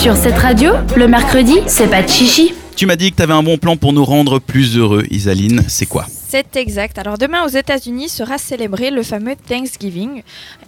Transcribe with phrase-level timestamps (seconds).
[0.00, 2.54] Sur cette radio, le mercredi, c'est pas de chichi.
[2.74, 5.62] Tu m'as dit que tu avais un bon plan pour nous rendre plus heureux, Isaline.
[5.68, 6.06] C'est quoi?
[6.08, 6.96] C'est exact.
[6.96, 10.22] Alors demain aux États-Unis sera célébré le fameux Thanksgiving.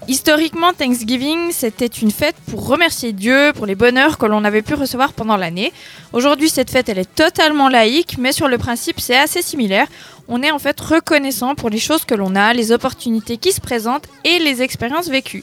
[0.07, 4.75] Historiquement, Thanksgiving, c'était une fête pour remercier Dieu pour les bonheurs que l'on avait pu
[4.75, 5.73] recevoir pendant l'année.
[6.13, 9.87] Aujourd'hui, cette fête, elle est totalement laïque, mais sur le principe, c'est assez similaire.
[10.29, 13.63] On est en fait reconnaissant pour les choses que l'on a, les opportunités qui se
[13.63, 15.43] présentent et les expériences vécues.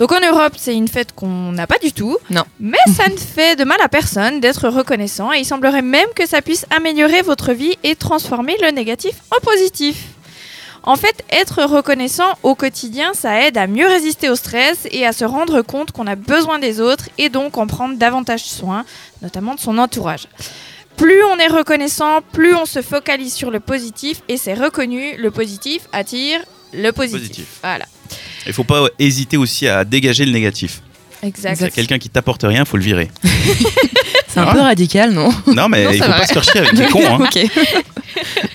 [0.00, 2.16] Donc en Europe, c'est une fête qu'on n'a pas du tout.
[2.30, 2.44] Non.
[2.58, 6.26] Mais ça ne fait de mal à personne d'être reconnaissant et il semblerait même que
[6.26, 9.98] ça puisse améliorer votre vie et transformer le négatif en positif.
[10.84, 15.12] En fait, être reconnaissant au quotidien, ça aide à mieux résister au stress et à
[15.12, 18.86] se rendre compte qu'on a besoin des autres et donc en prendre davantage soin,
[19.20, 20.28] notamment de son entourage.
[20.96, 25.30] Plus on est reconnaissant, plus on se focalise sur le positif et c'est reconnu, le
[25.30, 26.40] positif attire
[26.72, 27.20] le positif.
[27.20, 27.58] Positif.
[27.62, 27.84] Voilà.
[28.46, 30.80] Il faut pas hésiter aussi à dégager le négatif.
[31.22, 31.62] Exact.
[31.62, 33.10] A quelqu'un qui t'apporte rien, faut le virer.
[34.28, 34.52] C'est un Ah.
[34.54, 35.28] peu radical, non?
[35.48, 36.18] Non, mais Non, il faut va.
[36.20, 37.00] pas se faire chier avec des cons.
[37.06, 37.18] Hein.
[37.24, 37.38] Ok.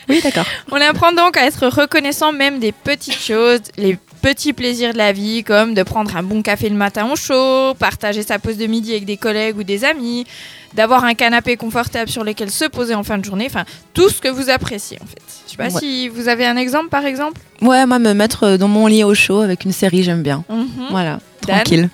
[0.09, 0.45] oui, d'accord.
[0.71, 5.11] On apprend donc à être reconnaissant même des petites choses, les petits plaisirs de la
[5.13, 8.65] vie, comme de prendre un bon café le matin au chaud, partager sa pause de
[8.65, 10.25] midi avec des collègues ou des amis,
[10.73, 14.19] d'avoir un canapé confortable sur lequel se poser en fin de journée, enfin tout ce
[14.21, 15.21] que vous appréciez en fait.
[15.45, 15.79] Je sais pas Ouais.
[15.79, 17.39] si vous avez un exemple par exemple?
[17.61, 20.43] Ouais, moi, me mettre dans mon lit au chaud avec une série, j'aime bien.
[20.49, 20.87] Mhm.
[20.89, 21.57] Voilà, Dan?
[21.57, 21.89] Tranquille.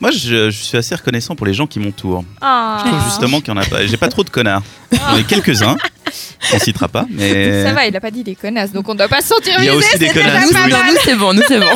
[0.00, 2.24] Moi, je, je suis assez reconnaissant pour les gens qui m'entourent.
[2.42, 2.82] Ah.
[2.84, 3.86] Je trouve justement qu'il y en a pas.
[3.86, 4.62] J'ai pas trop de connards.
[4.92, 5.76] J'en ai quelques-uns.
[6.52, 7.64] On citera pas, mais.
[7.64, 9.64] Ça va, il a pas dit des connasses, donc on doit pas se sentir Il
[9.64, 10.70] y a visé, aussi des connasses, pas oui.
[10.70, 10.86] Non, mal.
[10.92, 11.66] nous, c'est bon, nous, c'est bon.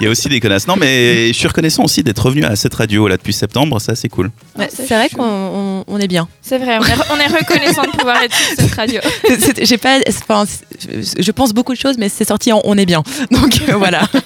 [0.00, 0.66] Il y a aussi des connasses.
[0.66, 3.80] Non, mais je suis reconnaissant aussi d'être revenu à cette radio là depuis septembre.
[3.80, 4.30] Ça, c'est cool.
[4.56, 6.28] Ouais, c'est vrai qu'on on- on est bien.
[6.42, 9.00] C'est vrai, on est, on est reconnaissant de pouvoir être sur cette radio.
[9.62, 13.02] J'ai pas, je je pense beaucoup de choses, mais c'est sorti en on est bien.
[13.30, 14.02] Donc euh, voilà.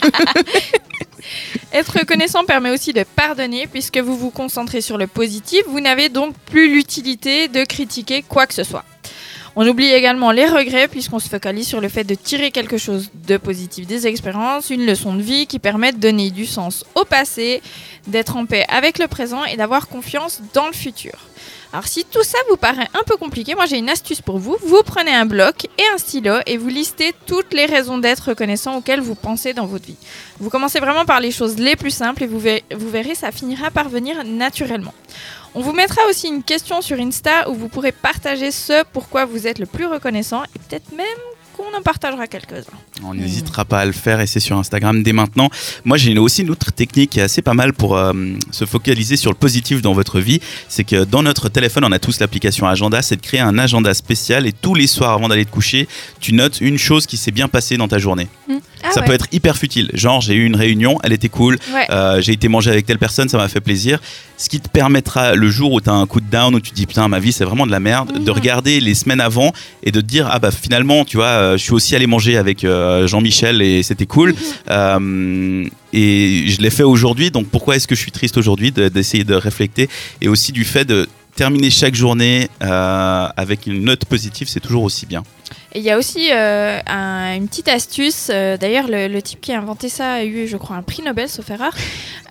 [1.72, 6.10] Être reconnaissant permet aussi de pardonner puisque vous vous concentrez sur le positif, vous n'avez
[6.10, 8.84] donc plus l'utilité de critiquer quoi que ce soit.
[9.54, 13.10] On oublie également les regrets puisqu'on se focalise sur le fait de tirer quelque chose
[13.26, 17.04] de positif des expériences, une leçon de vie qui permet de donner du sens au
[17.04, 17.60] passé,
[18.06, 21.12] d'être en paix avec le présent et d'avoir confiance dans le futur.
[21.74, 24.56] Alors si tout ça vous paraît un peu compliqué, moi j'ai une astuce pour vous.
[24.62, 28.76] Vous prenez un bloc et un stylo et vous listez toutes les raisons d'être reconnaissant
[28.76, 29.96] auxquelles vous pensez dans votre vie.
[30.38, 33.32] Vous commencez vraiment par les choses les plus simples et vous verrez, vous verrez, ça
[33.32, 34.94] finira par venir naturellement.
[35.54, 39.46] On vous mettra aussi une question sur Insta où vous pourrez partager ce pourquoi vous
[39.46, 41.06] êtes le plus reconnaissant et peut-être même
[41.52, 42.72] qu'on en partagera quelques-uns.
[43.04, 45.50] On n'hésitera pas à le faire et c'est sur Instagram dès maintenant.
[45.84, 48.12] Moi, j'ai aussi une autre technique qui est assez pas mal pour euh,
[48.50, 50.40] se focaliser sur le positif dans votre vie.
[50.68, 53.02] C'est que dans notre téléphone, on a tous l'application Agenda.
[53.02, 55.86] C'est de créer un agenda spécial et tous les soirs avant d'aller te coucher,
[56.20, 58.28] tu notes une chose qui s'est bien passée dans ta journée.
[58.82, 59.06] Ah ça ouais.
[59.06, 59.90] peut être hyper futile.
[59.92, 61.58] Genre, j'ai eu une réunion, elle était cool.
[61.72, 61.86] Ouais.
[61.90, 64.00] Euh, j'ai été manger avec telle personne, ça m'a fait plaisir.
[64.42, 66.70] Ce qui te permettra le jour où tu as un coup de down, où tu
[66.72, 68.36] te dis putain, ma vie c'est vraiment de la merde, de Mhm.
[68.36, 69.52] regarder les semaines avant
[69.84, 72.36] et de te dire ah bah finalement, tu vois, euh, je suis aussi allé manger
[72.36, 74.34] avec euh, Jean-Michel et c'était cool.
[74.68, 78.88] Euh, et je l'ai fait aujourd'hui, donc pourquoi est-ce que je suis triste aujourd'hui de-
[78.88, 79.86] D'essayer de réfléchir
[80.20, 85.06] et aussi du fait de terminer chaque journée avec une note positive, c'est toujours aussi
[85.06, 85.22] bien.
[85.74, 88.28] Et il y a aussi euh, un- une petite astuce.
[88.30, 91.02] euh, D'ailleurs, le, le type qui a inventé ça a eu, je crois, un prix
[91.02, 91.72] Nobel, sauf erreur.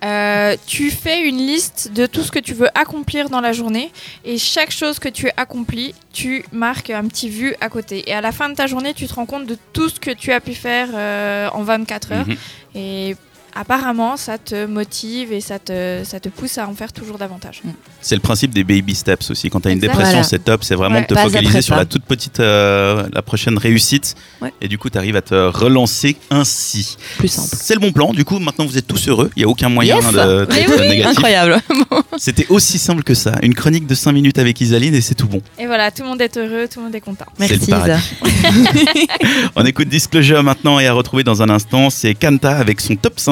[0.04, 3.90] Euh, tu fais une liste de tout ce que tu veux accomplir dans la journée.
[4.24, 8.08] Et chaque chose que tu accomplis, tu marques un petit vu à côté.
[8.08, 10.10] Et à la fin de ta journée, tu te rends compte de tout ce que
[10.12, 10.88] tu as pu faire
[11.54, 12.26] en 24 heures.
[12.28, 12.36] Mhm.
[12.74, 13.16] Et
[13.54, 17.62] apparemment, ça te motive et ça te, ça te pousse à en faire toujours davantage.
[18.00, 19.50] C'est le principe des baby steps aussi.
[19.50, 20.22] Quand tu as une dépression, Voilà.
[20.24, 20.64] c'est top.
[20.64, 21.02] C'est vraiment Ouais.
[21.02, 24.14] de te Pas focaliser sur la toute petite, euh, la prochaine réussite.
[24.40, 24.52] Ouais.
[24.60, 26.96] Et du coup, tu arrives à te relancer ainsi.
[27.18, 27.48] Plus simple.
[27.52, 28.12] C'est le bon plan.
[28.12, 29.30] Du coup, maintenant, vous êtes tous heureux.
[29.36, 30.12] Il n'y a aucun moyen Yes.
[30.12, 30.88] de- Mais d'être oui.
[30.88, 31.06] négatif.
[31.18, 31.60] Incroyable.
[32.18, 33.32] C'était aussi simple que ça.
[33.42, 35.40] Une chronique de 5 minutes avec Isaline et c'est tout bon.
[35.58, 37.26] Et voilà, tout le monde est heureux, tout le monde est content.
[37.38, 38.02] C'est le Merci paradis.
[38.24, 38.48] Isa.
[39.56, 43.18] On écoute Disclosure maintenant et à retrouver dans un instant, c'est Kanta avec son top